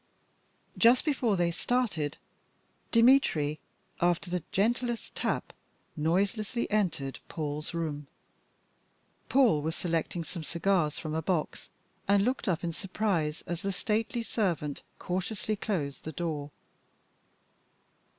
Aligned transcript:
Just 0.79 1.05
before 1.05 1.37
they 1.37 1.51
started, 1.51 2.17
Dmitry, 2.91 3.59
after 4.01 4.31
the 4.31 4.41
gentlest 4.51 5.13
tap, 5.13 5.53
noiselessly 5.95 6.67
entered 6.71 7.19
Paul's 7.27 7.75
room. 7.75 8.07
Paul 9.29 9.61
was 9.61 9.75
selecting 9.75 10.23
some 10.23 10.43
cigars 10.43 10.97
from 10.97 11.13
a 11.13 11.21
box, 11.21 11.69
and 12.07 12.25
looked 12.25 12.47
up 12.47 12.63
in 12.63 12.73
surprise 12.73 13.43
as 13.45 13.61
the 13.61 13.71
stately 13.71 14.23
servant 14.23 14.81
cautiously 14.97 15.55
closed 15.55 16.03
the 16.03 16.11
door. 16.11 16.49